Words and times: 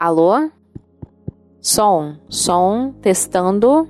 Alô? 0.00 0.48
Som, 1.60 2.16
som, 2.26 2.94
testando. 3.02 3.86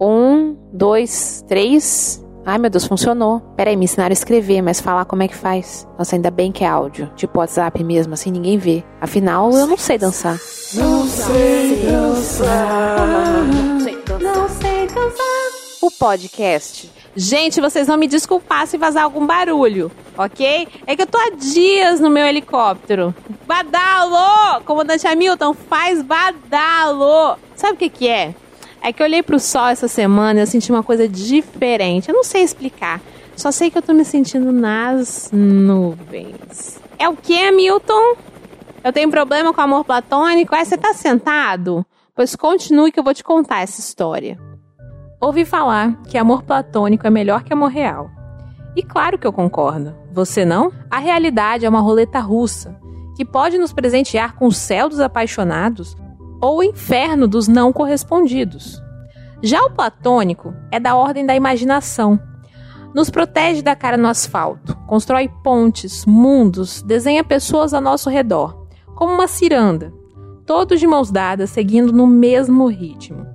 Um, 0.00 0.56
dois, 0.72 1.44
três. 1.48 2.24
Ai 2.46 2.58
meu 2.58 2.70
Deus, 2.70 2.84
funcionou. 2.84 3.40
Peraí, 3.56 3.76
me 3.76 3.86
ensinaram 3.86 4.12
a 4.12 4.14
escrever, 4.14 4.62
mas 4.62 4.80
falar 4.80 5.04
como 5.04 5.24
é 5.24 5.26
que 5.26 5.34
faz. 5.34 5.84
Nossa, 5.98 6.14
ainda 6.14 6.30
bem 6.30 6.52
que 6.52 6.62
é 6.62 6.68
áudio. 6.68 7.10
Tipo 7.16 7.40
WhatsApp 7.40 7.82
mesmo, 7.82 8.14
assim 8.14 8.30
ninguém 8.30 8.56
vê. 8.56 8.84
Afinal, 9.00 9.50
eu 9.50 9.66
não 9.66 9.76
sei 9.76 9.98
dançar. 9.98 10.38
Não 10.74 11.08
sei 11.08 11.86
dançar. 11.86 13.44
Não 13.48 13.80
sei 13.80 13.96
dançar. 14.04 14.36
Não 14.36 14.48
sei 14.48 14.86
dançar. 14.86 15.50
O 15.82 15.90
podcast. 15.90 16.88
Gente, 17.14 17.60
vocês 17.60 17.86
vão 17.86 17.98
me 17.98 18.06
desculpar 18.06 18.66
se 18.66 18.78
vazar 18.78 19.04
algum 19.04 19.26
barulho, 19.26 19.92
ok? 20.16 20.66
É 20.86 20.96
que 20.96 21.02
eu 21.02 21.06
tô 21.06 21.18
há 21.18 21.30
dias 21.30 22.00
no 22.00 22.08
meu 22.08 22.24
helicóptero. 22.24 23.14
Badalo! 23.46 24.62
Comandante 24.64 25.06
Hamilton, 25.06 25.52
faz 25.52 26.00
badalo! 26.00 27.36
Sabe 27.54 27.74
o 27.74 27.76
que 27.76 27.90
que 27.90 28.08
é? 28.08 28.34
É 28.80 28.92
que 28.92 29.02
eu 29.02 29.06
olhei 29.06 29.22
pro 29.22 29.38
sol 29.38 29.68
essa 29.68 29.88
semana 29.88 30.40
e 30.40 30.42
eu 30.42 30.46
senti 30.46 30.72
uma 30.72 30.82
coisa 30.82 31.06
diferente. 31.06 32.08
Eu 32.08 32.14
não 32.14 32.24
sei 32.24 32.42
explicar. 32.42 33.00
Só 33.36 33.50
sei 33.50 33.70
que 33.70 33.76
eu 33.76 33.82
tô 33.82 33.92
me 33.92 34.04
sentindo 34.04 34.50
nas 34.50 35.30
nuvens. 35.32 36.80
É 36.98 37.08
o 37.08 37.16
que, 37.16 37.38
Hamilton? 37.46 38.16
Eu 38.82 38.92
tenho 38.92 39.10
problema 39.10 39.52
com 39.52 39.60
amor 39.60 39.84
platônico? 39.84 40.54
É, 40.54 40.64
você 40.64 40.76
tá 40.76 40.94
sentado? 40.94 41.84
Pois 42.14 42.34
continue 42.34 42.90
que 42.90 42.98
eu 42.98 43.04
vou 43.04 43.14
te 43.14 43.22
contar 43.22 43.62
essa 43.62 43.80
história. 43.80 44.38
Ouvi 45.24 45.44
falar 45.44 46.02
que 46.08 46.18
amor 46.18 46.42
platônico 46.42 47.06
é 47.06 47.10
melhor 47.10 47.44
que 47.44 47.52
amor 47.52 47.70
real. 47.70 48.10
E 48.74 48.82
claro 48.82 49.16
que 49.16 49.24
eu 49.24 49.32
concordo. 49.32 49.94
Você 50.12 50.44
não? 50.44 50.72
A 50.90 50.98
realidade 50.98 51.64
é 51.64 51.68
uma 51.68 51.78
roleta 51.78 52.18
russa 52.18 52.76
que 53.16 53.24
pode 53.24 53.56
nos 53.56 53.72
presentear 53.72 54.34
com 54.34 54.48
o 54.48 54.52
céu 54.52 54.88
dos 54.88 54.98
apaixonados 54.98 55.96
ou 56.40 56.58
o 56.58 56.62
inferno 56.64 57.28
dos 57.28 57.46
não 57.46 57.72
correspondidos. 57.72 58.82
Já 59.40 59.62
o 59.62 59.70
platônico 59.70 60.52
é 60.72 60.80
da 60.80 60.96
ordem 60.96 61.24
da 61.24 61.36
imaginação. 61.36 62.18
Nos 62.92 63.08
protege 63.08 63.62
da 63.62 63.76
cara 63.76 63.96
no 63.96 64.08
asfalto, 64.08 64.76
constrói 64.88 65.30
pontes, 65.44 66.04
mundos, 66.04 66.82
desenha 66.82 67.22
pessoas 67.22 67.72
ao 67.72 67.80
nosso 67.80 68.10
redor, 68.10 68.66
como 68.96 69.12
uma 69.12 69.28
ciranda, 69.28 69.94
todos 70.44 70.80
de 70.80 70.86
mãos 70.88 71.12
dadas, 71.12 71.50
seguindo 71.50 71.92
no 71.92 72.08
mesmo 72.08 72.66
ritmo. 72.66 73.31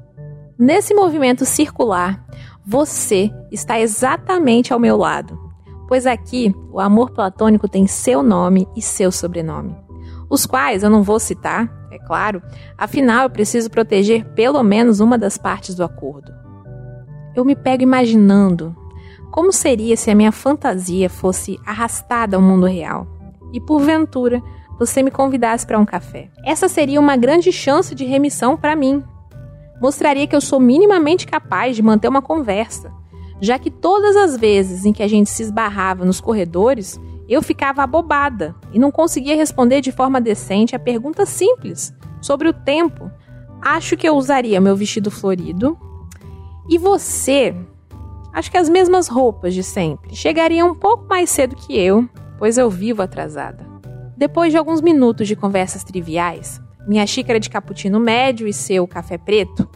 Nesse 0.59 0.91
movimento 0.95 1.45
circular, 1.45 2.25
você 2.65 3.31
está 3.51 3.79
exatamente 3.79 4.73
ao 4.73 4.79
meu 4.79 4.97
lado, 4.97 5.39
pois 5.87 6.07
aqui 6.07 6.51
o 6.71 6.79
amor 6.79 7.11
platônico 7.11 7.67
tem 7.67 7.85
seu 7.85 8.23
nome 8.23 8.67
e 8.75 8.81
seu 8.81 9.11
sobrenome, 9.11 9.77
os 10.27 10.47
quais 10.47 10.81
eu 10.81 10.89
não 10.89 11.03
vou 11.03 11.19
citar, 11.19 11.71
é 11.91 11.99
claro, 11.99 12.41
afinal 12.75 13.23
eu 13.23 13.29
preciso 13.29 13.69
proteger 13.69 14.25
pelo 14.33 14.63
menos 14.63 14.99
uma 14.99 15.15
das 15.15 15.37
partes 15.37 15.75
do 15.75 15.83
acordo. 15.83 16.33
Eu 17.35 17.45
me 17.45 17.55
pego 17.55 17.83
imaginando 17.83 18.75
como 19.29 19.53
seria 19.53 19.95
se 19.95 20.09
a 20.09 20.15
minha 20.15 20.31
fantasia 20.31 21.07
fosse 21.07 21.59
arrastada 21.67 22.35
ao 22.35 22.41
mundo 22.41 22.65
real 22.65 23.05
e, 23.53 23.61
porventura, 23.61 24.41
você 24.79 25.03
me 25.03 25.11
convidasse 25.11 25.67
para 25.67 25.77
um 25.77 25.85
café. 25.85 26.31
Essa 26.43 26.67
seria 26.67 26.99
uma 26.99 27.15
grande 27.15 27.51
chance 27.51 27.93
de 27.93 28.05
remissão 28.05 28.57
para 28.57 28.75
mim, 28.75 29.03
mostraria 29.81 30.27
que 30.27 30.35
eu 30.35 30.41
sou 30.41 30.59
minimamente 30.59 31.27
capaz 31.27 31.75
de 31.75 31.81
manter 31.81 32.07
uma 32.07 32.21
conversa, 32.21 32.91
já 33.39 33.59
que 33.59 33.69
todas 33.69 34.15
as 34.15 34.37
vezes 34.37 34.85
em 34.85 34.93
que 34.93 35.03
a 35.03 35.07
gente 35.07 35.29
se 35.29 35.43
esbarrava 35.43 36.03
nos 36.03 36.19
corredores, 36.19 36.99
eu 37.29 37.41
ficava 37.41 37.83
abobada 37.83 38.55
e 38.73 38.79
não 38.79 38.91
conseguia 38.91 39.35
responder 39.35 39.81
de 39.81 39.91
forma 39.91 40.21
decente 40.21 40.75
a 40.75 40.79
pergunta 40.79 41.25
simples 41.25 41.93
sobre 42.21 42.47
o 42.47 42.53
tempo. 42.53 43.11
Acho 43.61 43.97
que 43.97 44.07
eu 44.07 44.15
usaria 44.15 44.61
meu 44.61 44.75
vestido 44.75 45.11
florido. 45.11 45.77
E 46.69 46.77
você? 46.77 47.55
Acho 48.33 48.51
que 48.51 48.57
as 48.57 48.69
mesmas 48.69 49.07
roupas 49.07 49.53
de 49.53 49.63
sempre. 49.63 50.15
Chegaria 50.15 50.65
um 50.65 50.75
pouco 50.75 51.05
mais 51.07 51.29
cedo 51.29 51.55
que 51.55 51.77
eu, 51.77 52.07
pois 52.37 52.57
eu 52.57 52.69
vivo 52.69 53.01
atrasada. 53.01 53.65
Depois 54.15 54.51
de 54.51 54.57
alguns 54.57 54.81
minutos 54.81 55.27
de 55.27 55.35
conversas 55.35 55.83
triviais, 55.83 56.61
minha 56.87 57.05
xícara 57.05 57.39
de 57.39 57.49
cappuccino 57.49 57.99
médio 57.99 58.47
e 58.47 58.53
seu 58.53 58.87
café 58.87 59.17
preto, 59.17 59.67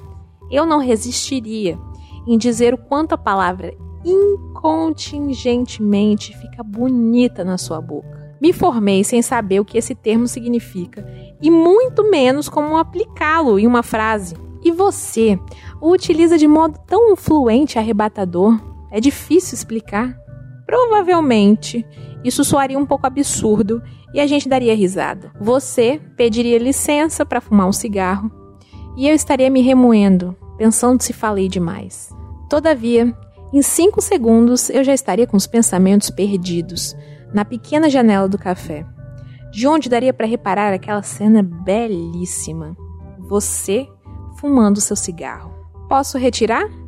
eu 0.50 0.66
não 0.66 0.80
resistiria 0.80 1.78
em 2.26 2.38
dizer 2.38 2.74
o 2.74 2.78
quanto 2.78 3.12
a 3.14 3.18
palavra 3.18 3.76
incontingentemente 4.04 6.36
fica 6.38 6.64
bonita 6.64 7.44
na 7.44 7.58
sua 7.58 7.82
boca. 7.82 8.22
Me 8.40 8.54
formei 8.54 9.04
sem 9.04 9.22
saber 9.22 9.60
o 9.60 9.66
que 9.66 9.78
esse 9.78 9.94
termo 9.94 10.26
significa 10.28 11.06
e 11.42 11.52
muito 11.52 12.10
menos 12.10 12.48
como 12.50 12.78
aplicá-lo 12.78 13.60
em 13.60 13.68
uma 13.68 13.84
frase. 13.84 14.36
E 14.64 14.72
você 14.72 15.38
o 15.80 15.92
utiliza 15.92 16.36
de 16.38 16.48
modo 16.48 16.80
tão 16.88 17.16
fluente 17.16 17.78
e 17.78 17.80
arrebatador, 17.80 18.60
é 18.92 19.00
difícil 19.00 19.56
explicar. 19.56 20.21
Provavelmente 20.72 21.86
isso 22.24 22.46
soaria 22.46 22.80
um 22.80 22.86
pouco 22.86 23.06
absurdo 23.06 23.84
e 24.14 24.22
a 24.22 24.26
gente 24.26 24.48
daria 24.48 24.74
risada. 24.74 25.30
Você 25.38 26.00
pediria 26.16 26.58
licença 26.58 27.26
para 27.26 27.42
fumar 27.42 27.68
um 27.68 27.74
cigarro 27.74 28.32
e 28.96 29.06
eu 29.06 29.14
estaria 29.14 29.50
me 29.50 29.62
remoendo, 29.62 30.34
pensando 30.58 31.02
se 31.04 31.12
falei 31.12 31.50
demais. 31.50 32.10
Todavia, 32.50 33.14
em 33.52 33.62
cinco 33.62 34.02
segundos 34.02 34.70
eu 34.70 34.82
já 34.82 34.94
estaria 34.94 35.28
com 35.28 35.36
os 35.36 35.46
pensamentos 35.46 36.10
perdidos 36.10 36.96
na 37.34 37.44
pequena 37.44 37.90
janela 37.90 38.30
do 38.30 38.38
café, 38.38 38.86
de 39.52 39.68
onde 39.68 39.90
daria 39.90 40.14
para 40.14 40.26
reparar 40.26 40.72
aquela 40.72 41.04
cena 41.04 41.44
belíssima. 41.44 42.78
Você 43.28 43.90
fumando 44.38 44.80
seu 44.80 44.96
cigarro. 44.96 45.52
Posso 45.90 46.18
retirar? 46.18 46.81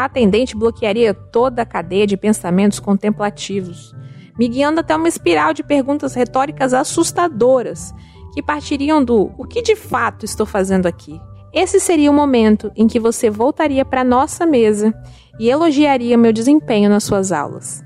A 0.00 0.04
atendente 0.06 0.56
bloquearia 0.56 1.12
toda 1.12 1.62
a 1.62 1.66
cadeia 1.66 2.06
de 2.06 2.16
pensamentos 2.16 2.80
contemplativos 2.80 3.94
me 4.40 4.48
guiando 4.48 4.80
até 4.80 4.96
uma 4.96 5.06
espiral 5.06 5.52
de 5.52 5.62
perguntas 5.62 6.14
retóricas 6.14 6.72
assustadoras, 6.72 7.94
que 8.32 8.42
partiriam 8.42 9.04
do 9.04 9.30
o 9.36 9.44
que 9.44 9.60
de 9.60 9.76
fato 9.76 10.24
estou 10.24 10.46
fazendo 10.46 10.86
aqui? 10.86 11.20
Esse 11.52 11.78
seria 11.78 12.10
o 12.10 12.14
momento 12.14 12.72
em 12.74 12.86
que 12.86 12.98
você 12.98 13.28
voltaria 13.28 13.84
para 13.84 14.02
nossa 14.02 14.46
mesa 14.46 14.94
e 15.38 15.50
elogiaria 15.50 16.16
meu 16.16 16.32
desempenho 16.32 16.88
nas 16.88 17.04
suas 17.04 17.32
aulas. 17.32 17.84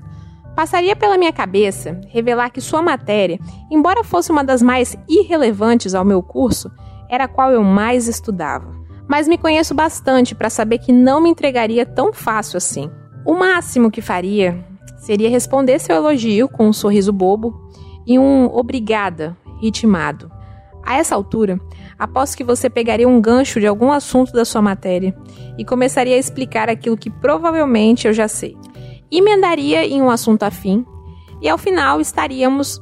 Passaria 0.55 0.95
pela 0.95 1.17
minha 1.17 1.33
cabeça 1.33 1.99
revelar 2.07 2.49
que 2.51 2.61
sua 2.61 2.81
matéria, 2.81 3.37
embora 3.69 4.01
fosse 4.01 4.31
uma 4.31 4.45
das 4.45 4.61
mais 4.61 4.97
irrelevantes 5.09 5.93
ao 5.93 6.05
meu 6.05 6.23
curso, 6.23 6.71
era 7.09 7.25
a 7.25 7.27
qual 7.27 7.51
eu 7.51 7.61
mais 7.61 8.07
estudava. 8.07 8.84
Mas 9.07 9.27
me 9.27 9.37
conheço 9.37 9.73
bastante 9.73 10.33
para 10.33 10.49
saber 10.49 10.79
que 10.79 10.91
não 10.91 11.21
me 11.21 11.29
entregaria 11.29 11.85
tão 11.85 12.11
fácil 12.11 12.57
assim. 12.57 12.89
O 13.25 13.33
máximo 13.33 13.91
que 13.91 14.01
faria 14.01 14.65
seria 14.97 15.29
responder 15.29 15.79
seu 15.79 15.95
elogio 15.95 16.47
com 16.47 16.67
um 16.67 16.73
sorriso 16.73 17.13
bobo 17.13 17.69
e 18.05 18.17
um 18.17 18.45
obrigada 18.45 19.37
ritmado. 19.61 20.31
A 20.83 20.97
essa 20.97 21.15
altura, 21.15 21.59
aposto 21.97 22.37
que 22.37 22.43
você 22.43 22.69
pegaria 22.69 23.07
um 23.07 23.19
gancho 23.19 23.59
de 23.59 23.65
algum 23.65 23.91
assunto 23.91 24.31
da 24.31 24.45
sua 24.45 24.61
matéria 24.61 25.15
e 25.57 25.65
começaria 25.65 26.15
a 26.15 26.19
explicar 26.19 26.69
aquilo 26.69 26.97
que 26.97 27.09
provavelmente 27.09 28.07
eu 28.07 28.13
já 28.13 28.27
sei. 28.27 28.55
Emendaria 29.11 29.85
em 29.85 30.01
um 30.01 30.09
assunto 30.11 30.43
afim 30.43 30.85
e 31.41 31.49
ao 31.49 31.57
final 31.57 31.99
estaríamos. 31.99 32.81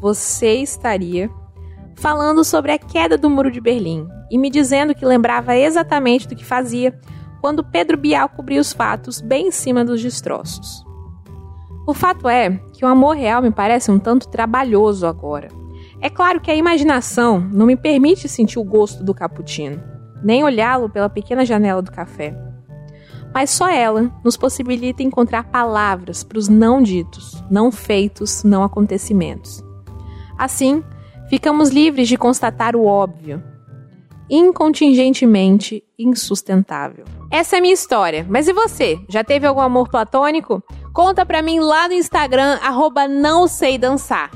Você 0.00 0.54
estaria 0.54 1.30
falando 2.02 2.42
sobre 2.42 2.72
a 2.72 2.78
queda 2.78 3.16
do 3.16 3.30
Muro 3.30 3.48
de 3.48 3.60
Berlim 3.60 4.08
e 4.28 4.36
me 4.36 4.50
dizendo 4.50 4.92
que 4.92 5.06
lembrava 5.06 5.54
exatamente 5.54 6.26
do 6.26 6.34
que 6.34 6.44
fazia 6.44 6.92
quando 7.40 7.62
Pedro 7.62 7.96
Bial 7.96 8.28
cobria 8.28 8.60
os 8.60 8.72
fatos 8.72 9.20
bem 9.20 9.46
em 9.46 9.50
cima 9.52 9.84
dos 9.84 10.02
destroços. 10.02 10.84
O 11.86 11.94
fato 11.94 12.28
é 12.28 12.60
que 12.72 12.84
o 12.84 12.88
amor 12.88 13.14
real 13.14 13.40
me 13.40 13.52
parece 13.52 13.88
um 13.88 14.00
tanto 14.00 14.28
trabalhoso 14.28 15.06
agora. 15.06 15.46
É 16.00 16.10
claro 16.10 16.40
que 16.40 16.50
a 16.50 16.56
imaginação 16.56 17.38
não 17.38 17.66
me 17.66 17.76
permite 17.76 18.28
sentir 18.28 18.58
o 18.58 18.64
gosto 18.64 19.04
do 19.04 19.14
cappuccino, 19.14 19.80
nem 20.24 20.42
olhá-lo 20.42 20.90
pela 20.90 21.08
pequena 21.08 21.46
janela 21.46 21.80
do 21.80 21.92
café. 21.92 22.36
Mas 23.32 23.50
só 23.50 23.70
ela 23.70 24.10
nos 24.24 24.36
possibilita 24.36 25.04
encontrar 25.04 25.44
palavras 25.44 26.24
para 26.24 26.38
os 26.38 26.48
não 26.48 26.82
ditos, 26.82 27.44
não 27.48 27.70
feitos, 27.70 28.42
não 28.42 28.64
acontecimentos. 28.64 29.62
Assim, 30.36 30.82
ficamos 31.32 31.70
livres 31.70 32.08
de 32.08 32.18
constatar 32.18 32.76
o 32.76 32.84
óbvio, 32.84 33.42
incontingentemente 34.28 35.82
insustentável. 35.98 37.06
Essa 37.30 37.56
é 37.56 37.58
a 37.58 37.62
minha 37.62 37.72
história, 37.72 38.26
mas 38.28 38.48
e 38.48 38.52
você? 38.52 38.98
Já 39.08 39.24
teve 39.24 39.46
algum 39.46 39.62
amor 39.62 39.88
platônico? 39.88 40.62
Conta 40.92 41.24
pra 41.24 41.40
mim 41.40 41.58
lá 41.58 41.88
no 41.88 41.94
Instagram, 41.94 42.58
arroba 42.62 43.08
não 43.08 43.48
sei 43.48 43.78
dançar. 43.78 44.30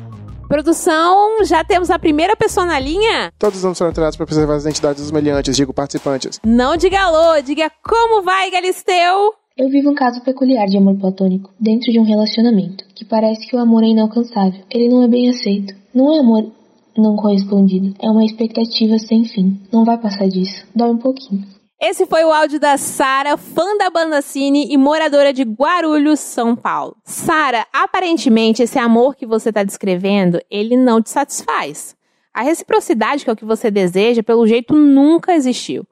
Produção, 0.48 1.44
já 1.44 1.62
temos 1.62 1.90
a 1.90 1.98
primeira 1.98 2.34
pessoa 2.34 2.64
na 2.64 2.78
linha? 2.78 3.30
Todos 3.38 3.58
os 3.58 3.64
nomes 3.64 3.76
foram 3.76 3.90
alterados 3.90 4.16
para 4.16 4.24
preservar 4.24 4.54
as 4.54 4.62
identidades 4.62 5.02
dos 5.02 5.12
meliantes, 5.12 5.54
digo 5.54 5.74
participantes. 5.74 6.40
Não 6.46 6.78
diga 6.78 6.98
alô, 6.98 7.42
diga 7.42 7.70
como 7.84 8.22
vai, 8.22 8.50
Galisteu? 8.50 9.34
Eu 9.54 9.68
vivo 9.68 9.90
um 9.90 9.94
caso 9.94 10.22
peculiar 10.22 10.64
de 10.66 10.78
amor 10.78 10.96
platônico, 10.96 11.50
dentro 11.60 11.92
de 11.92 12.00
um 12.00 12.04
relacionamento, 12.04 12.86
que 12.94 13.04
parece 13.04 13.46
que 13.46 13.54
o 13.54 13.58
amor 13.58 13.82
é 13.82 13.88
inalcançável. 13.88 14.64
Ele 14.70 14.88
não 14.88 15.02
é 15.02 15.08
bem 15.08 15.28
aceito. 15.28 15.74
Não 15.94 16.14
é 16.14 16.20
amor 16.20 16.56
não 17.00 17.16
correspondido. 17.16 17.94
É 18.00 18.10
uma 18.10 18.24
expectativa 18.24 18.98
sem 18.98 19.24
fim. 19.24 19.60
Não 19.72 19.84
vai 19.84 19.98
passar 19.98 20.28
disso. 20.28 20.66
Dói 20.74 20.90
um 20.90 20.98
pouquinho. 20.98 21.44
Esse 21.80 22.06
foi 22.06 22.24
o 22.24 22.32
áudio 22.32 22.58
da 22.58 22.78
Sara, 22.78 23.36
fã 23.36 23.76
da 23.76 23.90
banda 23.90 24.22
Cine 24.22 24.66
e 24.72 24.78
moradora 24.78 25.30
de 25.30 25.42
Guarulhos, 25.42 26.20
São 26.20 26.56
Paulo. 26.56 26.96
Sara, 27.04 27.66
aparentemente 27.70 28.62
esse 28.62 28.78
amor 28.78 29.14
que 29.14 29.26
você 29.26 29.50
está 29.50 29.62
descrevendo, 29.62 30.40
ele 30.50 30.74
não 30.74 31.02
te 31.02 31.10
satisfaz. 31.10 31.94
A 32.32 32.42
reciprocidade, 32.42 33.24
que 33.24 33.30
é 33.30 33.32
o 33.32 33.36
que 33.36 33.44
você 33.44 33.70
deseja, 33.70 34.22
pelo 34.22 34.46
jeito 34.46 34.74
nunca 34.74 35.34
existiu. 35.34 35.86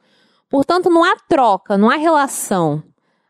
Portanto, 0.49 0.89
não 0.89 1.05
há 1.05 1.17
troca, 1.29 1.77
não 1.77 1.91
há 1.91 1.97
relação. 1.97 2.83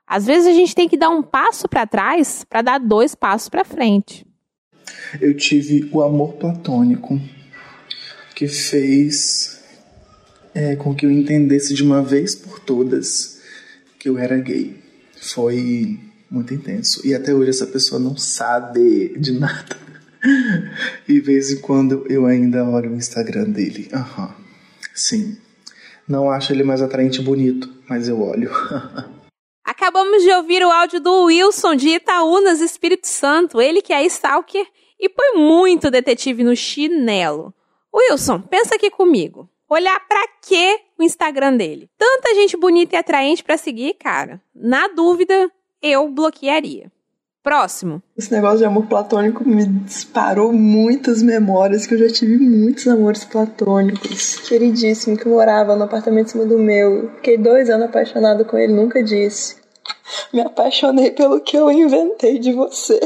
Às 0.06 0.24
vezes 0.24 0.46
a 0.46 0.52
gente 0.52 0.74
tem 0.76 0.88
que 0.88 0.96
dar 0.96 1.08
um 1.08 1.22
passo 1.22 1.68
para 1.68 1.86
trás 1.86 2.44
para 2.48 2.62
dar 2.62 2.78
dois 2.78 3.16
passos 3.16 3.48
para 3.48 3.64
frente. 3.64 4.24
Eu 5.20 5.36
tive 5.36 5.88
o 5.92 6.02
amor 6.02 6.34
platônico 6.34 7.18
que 8.34 8.48
fez 8.48 9.60
é, 10.54 10.76
com 10.76 10.94
que 10.94 11.06
eu 11.06 11.10
entendesse 11.10 11.74
de 11.74 11.82
uma 11.82 12.02
vez 12.02 12.34
por 12.34 12.58
todas 12.58 13.40
que 13.98 14.08
eu 14.08 14.18
era 14.18 14.36
gay. 14.38 14.76
Foi 15.20 15.98
muito 16.30 16.52
intenso. 16.52 17.06
E 17.06 17.14
até 17.14 17.34
hoje 17.34 17.50
essa 17.50 17.66
pessoa 17.66 18.00
não 18.00 18.16
sabe 18.16 19.16
de 19.18 19.32
nada. 19.32 19.76
E 21.06 21.12
de 21.12 21.20
vez 21.20 21.50
em 21.50 21.60
quando 21.60 22.06
eu 22.08 22.24
ainda 22.24 22.64
olho 22.64 22.92
o 22.92 22.96
Instagram 22.96 23.50
dele. 23.50 23.90
Uhum. 23.92 24.28
Sim. 24.94 25.36
Não 26.08 26.30
acho 26.30 26.50
ele 26.50 26.64
mais 26.64 26.80
atraente 26.80 27.20
e 27.20 27.22
bonito, 27.22 27.70
mas 27.86 28.08
eu 28.08 28.22
olho. 28.22 28.50
Acabamos 29.62 30.22
de 30.22 30.30
ouvir 30.30 30.64
o 30.64 30.70
áudio 30.70 30.98
do 30.98 31.24
Wilson 31.24 31.74
de 31.74 31.88
Itaúnas, 31.90 32.62
Espírito 32.62 33.06
Santo. 33.06 33.60
Ele 33.60 33.82
que 33.82 33.92
é 33.92 34.02
stalker 34.06 34.66
e 34.98 35.10
põe 35.10 35.38
muito 35.42 35.90
detetive 35.90 36.42
no 36.42 36.56
chinelo. 36.56 37.52
Wilson, 37.94 38.40
pensa 38.40 38.74
aqui 38.74 38.90
comigo. 38.90 39.48
Olhar 39.70 40.00
para 40.08 40.26
que 40.42 40.80
o 40.98 41.02
Instagram 41.04 41.56
dele? 41.56 41.88
Tanta 41.96 42.34
gente 42.34 42.56
bonita 42.56 42.96
e 42.96 42.98
atraente 42.98 43.44
para 43.44 43.56
seguir, 43.56 43.94
cara. 43.94 44.42
Na 44.52 44.88
dúvida, 44.88 45.48
eu 45.80 46.08
bloquearia. 46.08 46.90
Próximo. 47.40 48.02
Esse 48.16 48.32
negócio 48.32 48.58
de 48.58 48.64
amor 48.64 48.86
platônico 48.86 49.46
me 49.46 49.66
disparou 49.66 50.52
muitas 50.52 51.22
memórias 51.22 51.86
que 51.86 51.94
eu 51.94 51.98
já 51.98 52.08
tive 52.08 52.38
muitos 52.38 52.88
amores 52.88 53.24
platônicos. 53.24 54.36
Queridíssimo 54.48 55.16
que 55.16 55.28
morava 55.28 55.76
no 55.76 55.84
apartamento 55.84 56.28
em 56.28 56.30
cima 56.30 56.46
do 56.46 56.58
meu. 56.58 57.10
Fiquei 57.16 57.38
dois 57.38 57.70
anos 57.70 57.86
apaixonado 57.86 58.44
com 58.44 58.56
ele, 58.56 58.72
nunca 58.72 59.02
disse. 59.02 59.56
Me 60.32 60.40
apaixonei 60.40 61.10
pelo 61.10 61.40
que 61.40 61.56
eu 61.56 61.70
inventei 61.70 62.38
de 62.38 62.52
você. 62.52 62.98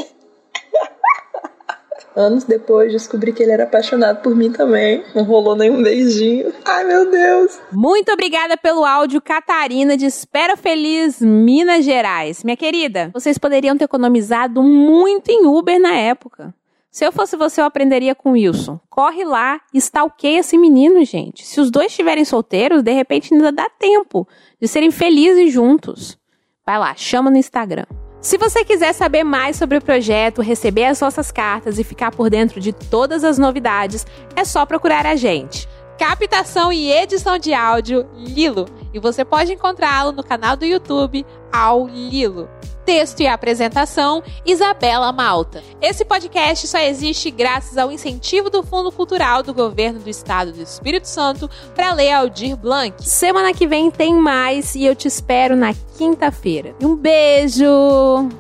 Anos 2.17 2.45
depois, 2.45 2.93
descobri 2.93 3.33
que 3.33 3.43
ele 3.43 3.53
era 3.53 3.65
apaixonado 3.65 4.23
por 4.23 4.35
mim 4.35 4.51
também. 4.51 5.05
Não 5.15 5.23
rolou 5.25 5.55
nenhum 5.55 5.83
beijinho. 5.83 6.53
Ai, 6.65 6.85
meu 6.85 7.11
Deus. 7.11 7.59
Muito 7.73 8.13
obrigada 8.13 8.57
pelo 8.57 8.85
áudio, 8.85 9.21
Catarina, 9.21 9.97
de 9.97 10.07
Espera 10.07 10.57
Feliz, 10.57 11.21
Minas 11.21 11.85
Gerais. 11.85 12.43
Minha 12.43 12.57
querida, 12.57 13.11
vocês 13.13 13.39
poderiam 13.39 13.77
ter 13.77 13.85
economizado 13.85 14.63
muito 14.63 15.31
em 15.31 15.47
Uber 15.47 15.81
na 15.81 15.95
época. 15.95 16.55
Se 16.91 17.05
eu 17.05 17.13
fosse 17.13 17.37
você, 17.37 17.61
eu 17.61 17.67
aprenderia 17.67 18.15
com 18.15 18.33
Wilson. 18.33 18.81
Corre 18.91 19.25
lá 19.25 19.61
e 19.73 19.79
stalkeia 19.79 20.41
esse 20.41 20.59
menino, 20.59 21.05
gente. 21.05 21.47
Se 21.47 21.61
os 21.61 21.71
dois 21.71 21.93
estiverem 21.93 22.25
solteiros, 22.25 22.83
de 22.83 22.93
repente 22.93 23.33
ainda 23.33 23.53
dá 23.53 23.69
tempo 23.79 24.27
de 24.61 24.67
serem 24.67 24.91
felizes 24.91 25.53
juntos. 25.53 26.19
Vai 26.67 26.79
lá, 26.79 26.95
chama 26.97 27.31
no 27.31 27.37
Instagram. 27.37 27.87
Se 28.21 28.37
você 28.37 28.65
quiser 28.65 28.93
saber 28.95 29.23
mais 29.23 29.57
sobre 29.57 29.79
o 29.79 29.81
projeto, 29.81 30.43
receber 30.43 30.87
as 30.87 31.01
nossas 31.01 31.31
cartas 31.31 31.79
e 31.79 31.85
ficar 31.85 32.11
por 32.11 32.29
dentro 32.29 32.61
de 32.61 32.73
todas 32.73 33.23
as 33.23 33.39
novidades, 33.39 34.05
é 34.35 34.45
só 34.45 34.67
procurar 34.67 35.07
a 35.07 35.15
gente. 35.15 35.69
Captação 35.97 36.73
e 36.73 36.91
edição 36.91 37.39
de 37.39 37.55
áudio 37.55 38.09
Lilo, 38.17 38.67
e 38.99 39.01
você 39.01 39.25
pode 39.25 39.53
encontrá-lo 39.53 40.13
no 40.13 40.23
canal 40.23 40.57
do 40.57 40.67
YouTube 40.67 41.25
Ao 41.51 41.87
Lilo. 41.87 42.49
Texto 42.85 43.21
e 43.21 43.27
apresentação, 43.27 44.23
Isabela 44.47 45.13
Malta. 45.13 45.63
Esse 45.81 46.07
podcast 46.07 46.67
só 46.67 46.79
existe 46.79 47.31
graças 47.31 47.77
ao 47.77 47.93
incentivo 47.93 48.49
do 48.49 48.63
Fundo 48.63 48.91
Cultural 48.91 49.43
do 49.43 49.53
Governo 49.53 50.01
do 50.01 50.09
Estado 50.09 50.53
do 50.53 50.63
Espírito 50.63 51.07
Santo 51.07 51.51
para 51.75 51.93
ler 51.93 52.13
Aldir 52.13 52.57
Blanc. 52.57 52.95
Semana 53.07 53.53
que 53.53 53.67
vem 53.67 53.91
tem 53.91 54.15
mais 54.15 54.75
e 54.75 54.85
eu 54.85 54.97
te 54.97 55.07
espero 55.07 55.55
na 55.55 55.75
quinta-feira. 55.99 56.75
Um 56.83 56.97
beijo! 56.97 57.67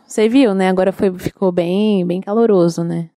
Você 0.07 0.31
viu, 0.31 0.55
né? 0.55 0.71
Agora 0.71 0.93
foi, 0.93 1.13
ficou 1.19 1.53
bem, 1.53 2.07
bem 2.07 2.23
caloroso, 2.23 2.83
né? 2.83 3.07